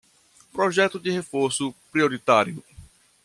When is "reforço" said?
1.11-1.75